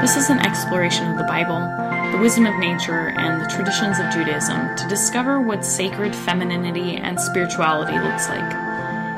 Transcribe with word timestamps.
This 0.00 0.16
is 0.16 0.30
an 0.30 0.38
exploration 0.38 1.10
of 1.10 1.18
the 1.18 1.24
Bible, 1.24 1.60
the 2.10 2.16
wisdom 2.16 2.46
of 2.46 2.58
nature, 2.58 3.08
and 3.18 3.38
the 3.38 3.46
traditions 3.46 3.98
of 3.98 4.10
Judaism 4.10 4.74
to 4.76 4.88
discover 4.88 5.42
what 5.42 5.62
sacred 5.62 6.16
femininity 6.16 6.96
and 6.96 7.20
spirituality 7.20 7.98
looks 7.98 8.26
like. 8.30 8.70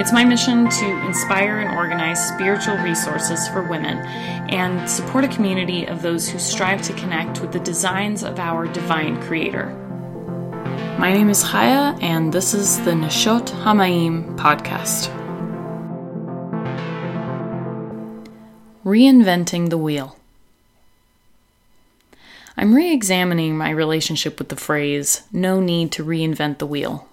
It's 0.00 0.12
my 0.12 0.24
mission 0.24 0.68
to 0.68 1.06
inspire 1.06 1.60
and 1.60 1.76
organize 1.76 2.26
spiritual 2.26 2.76
resources 2.78 3.46
for 3.46 3.62
women 3.62 3.98
and 4.50 4.90
support 4.90 5.22
a 5.22 5.28
community 5.28 5.86
of 5.86 6.02
those 6.02 6.28
who 6.28 6.40
strive 6.40 6.82
to 6.82 6.92
connect 6.94 7.40
with 7.40 7.52
the 7.52 7.60
designs 7.60 8.24
of 8.24 8.40
our 8.40 8.66
divine 8.66 9.22
Creator. 9.22 9.66
My 10.98 11.12
name 11.12 11.30
is 11.30 11.44
Chaya, 11.44 12.02
and 12.02 12.32
this 12.32 12.52
is 12.52 12.80
the 12.80 12.90
Neshot 12.90 13.46
HaMayim 13.62 14.36
podcast. 14.36 15.08
Reinventing 18.84 19.70
the 19.70 19.78
Wheel. 19.78 20.18
I'm 22.56 22.74
re 22.74 22.92
examining 22.92 23.56
my 23.56 23.70
relationship 23.70 24.38
with 24.38 24.48
the 24.48 24.56
phrase, 24.56 25.22
no 25.32 25.60
need 25.60 25.90
to 25.92 26.04
reinvent 26.04 26.58
the 26.58 26.66
wheel. 26.66 27.08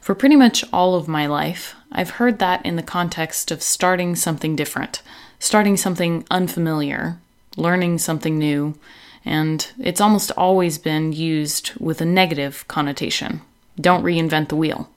For 0.00 0.14
pretty 0.14 0.36
much 0.36 0.64
all 0.72 0.94
of 0.94 1.08
my 1.08 1.26
life, 1.26 1.74
I've 1.90 2.10
heard 2.10 2.38
that 2.38 2.64
in 2.64 2.76
the 2.76 2.82
context 2.82 3.50
of 3.50 3.62
starting 3.62 4.14
something 4.14 4.54
different, 4.54 5.02
starting 5.40 5.76
something 5.76 6.24
unfamiliar, 6.30 7.18
learning 7.56 7.98
something 7.98 8.38
new, 8.38 8.78
and 9.24 9.66
it's 9.80 10.00
almost 10.00 10.30
always 10.36 10.78
been 10.78 11.12
used 11.12 11.72
with 11.80 12.00
a 12.00 12.04
negative 12.04 12.66
connotation. 12.68 13.40
Don't 13.80 14.04
reinvent 14.04 14.48
the 14.48 14.56
wheel. 14.56 14.88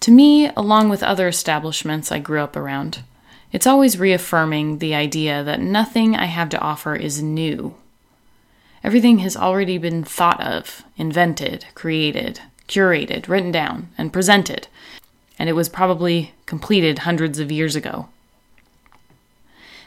To 0.00 0.12
me, 0.12 0.48
along 0.56 0.88
with 0.88 1.02
other 1.02 1.26
establishments 1.26 2.12
I 2.12 2.20
grew 2.20 2.40
up 2.40 2.56
around, 2.56 3.00
it's 3.52 3.66
always 3.66 3.98
reaffirming 3.98 4.78
the 4.78 4.94
idea 4.94 5.42
that 5.42 5.60
nothing 5.60 6.14
I 6.14 6.26
have 6.26 6.48
to 6.50 6.60
offer 6.60 6.94
is 6.94 7.22
new. 7.22 7.74
Everything 8.82 9.18
has 9.18 9.36
already 9.36 9.76
been 9.76 10.04
thought 10.04 10.40
of, 10.40 10.84
invented, 10.96 11.66
created, 11.74 12.40
curated, 12.68 13.28
written 13.28 13.50
down, 13.50 13.88
and 13.98 14.12
presented, 14.12 14.68
and 15.38 15.48
it 15.48 15.54
was 15.54 15.68
probably 15.68 16.32
completed 16.46 17.00
hundreds 17.00 17.38
of 17.38 17.52
years 17.52 17.76
ago. 17.76 18.08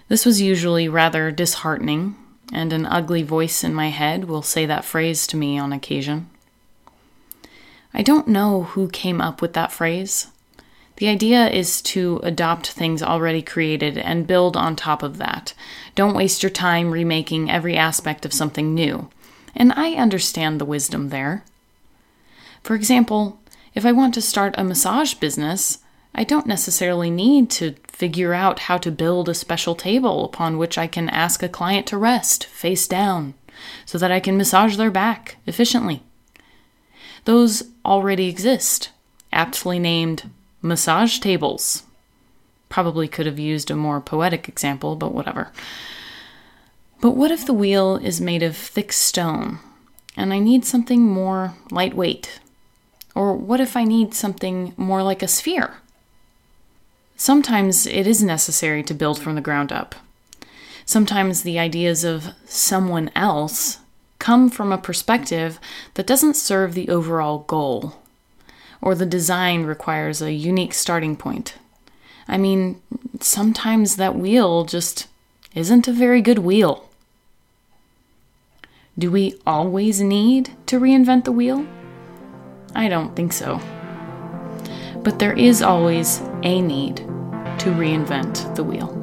This 0.09 0.25
was 0.25 0.41
usually 0.41 0.87
rather 0.89 1.31
disheartening, 1.31 2.15
and 2.51 2.73
an 2.73 2.85
ugly 2.85 3.23
voice 3.23 3.63
in 3.63 3.73
my 3.73 3.89
head 3.89 4.25
will 4.25 4.41
say 4.41 4.65
that 4.65 4.85
phrase 4.85 5.25
to 5.27 5.37
me 5.37 5.57
on 5.57 5.73
occasion. 5.73 6.29
I 7.93 8.01
don't 8.01 8.27
know 8.27 8.63
who 8.63 8.89
came 8.89 9.21
up 9.21 9.41
with 9.41 9.53
that 9.53 9.71
phrase. 9.71 10.27
The 10.97 11.07
idea 11.07 11.49
is 11.49 11.81
to 11.83 12.19
adopt 12.23 12.67
things 12.67 13.01
already 13.01 13.41
created 13.41 13.97
and 13.97 14.27
build 14.27 14.55
on 14.55 14.75
top 14.75 15.01
of 15.01 15.17
that. 15.17 15.53
Don't 15.95 16.15
waste 16.15 16.43
your 16.43 16.49
time 16.49 16.91
remaking 16.91 17.49
every 17.49 17.75
aspect 17.75 18.25
of 18.25 18.33
something 18.33 18.73
new. 18.73 19.09
And 19.55 19.73
I 19.73 19.93
understand 19.93 20.59
the 20.59 20.65
wisdom 20.65 21.09
there. 21.09 21.43
For 22.61 22.75
example, 22.75 23.39
if 23.73 23.85
I 23.85 23.91
want 23.91 24.13
to 24.13 24.21
start 24.21 24.55
a 24.57 24.63
massage 24.63 25.15
business, 25.15 25.79
I 26.15 26.23
don't 26.23 26.45
necessarily 26.45 27.09
need 27.09 27.49
to 27.51 27.75
figure 27.87 28.33
out 28.33 28.59
how 28.59 28.77
to 28.77 28.91
build 28.91 29.27
a 29.27 29.33
special 29.33 29.75
table 29.75 30.25
upon 30.25 30.57
which 30.57 30.77
I 30.77 30.87
can 30.87 31.09
ask 31.09 31.41
a 31.41 31.49
client 31.49 31.87
to 31.87 31.97
rest 31.97 32.45
face 32.45 32.87
down 32.87 33.33
so 33.85 33.97
that 33.97 34.11
I 34.11 34.19
can 34.19 34.37
massage 34.37 34.77
their 34.77 34.91
back 34.91 35.37
efficiently. 35.47 36.03
Those 37.25 37.63
already 37.85 38.27
exist, 38.27 38.91
aptly 39.31 39.79
named 39.79 40.29
massage 40.63 41.19
tables. 41.19 41.83
Probably 42.69 43.07
could 43.07 43.27
have 43.27 43.37
used 43.37 43.69
a 43.69 43.75
more 43.75 44.01
poetic 44.01 44.49
example, 44.49 44.95
but 44.95 45.13
whatever. 45.13 45.51
But 47.01 47.11
what 47.11 47.29
if 47.29 47.45
the 47.45 47.53
wheel 47.53 47.97
is 47.97 48.21
made 48.21 48.41
of 48.41 48.55
thick 48.55 48.93
stone 48.93 49.59
and 50.15 50.33
I 50.33 50.39
need 50.39 50.65
something 50.65 51.01
more 51.01 51.53
lightweight? 51.69 52.39
Or 53.13 53.35
what 53.35 53.59
if 53.59 53.77
I 53.77 53.83
need 53.83 54.15
something 54.15 54.73
more 54.77 55.03
like 55.03 55.21
a 55.21 55.27
sphere? 55.27 55.75
Sometimes 57.15 57.85
it 57.85 58.07
is 58.07 58.23
necessary 58.23 58.81
to 58.83 58.93
build 58.93 59.19
from 59.19 59.35
the 59.35 59.41
ground 59.41 59.71
up. 59.71 59.95
Sometimes 60.85 61.43
the 61.43 61.59
ideas 61.59 62.03
of 62.03 62.29
someone 62.45 63.11
else 63.15 63.79
come 64.17 64.49
from 64.49 64.71
a 64.71 64.77
perspective 64.77 65.59
that 65.93 66.07
doesn't 66.07 66.35
serve 66.35 66.73
the 66.73 66.89
overall 66.89 67.39
goal 67.39 68.02
or 68.83 68.93
the 68.93 69.05
design 69.05 69.63
requires 69.63 70.21
a 70.21 70.33
unique 70.33 70.73
starting 70.73 71.15
point. 71.15 71.55
I 72.27 72.37
mean, 72.37 72.81
sometimes 73.21 73.95
that 73.95 74.17
wheel 74.17 74.65
just 74.65 75.07
isn't 75.55 75.87
a 75.87 75.93
very 75.93 76.21
good 76.21 76.39
wheel. 76.39 76.89
Do 78.99 79.09
we 79.09 79.39
always 79.47 80.01
need 80.01 80.51
to 80.67 80.81
reinvent 80.81 81.23
the 81.23 81.31
wheel? 81.31 81.65
I 82.75 82.89
don't 82.89 83.15
think 83.15 83.31
so. 83.31 83.61
But 84.97 85.17
there 85.17 85.33
is 85.33 85.61
always 85.61 86.21
a 86.43 86.61
need 86.61 86.97
to 86.97 87.69
reinvent 87.71 88.53
the 88.55 88.65
wheel. 88.65 89.02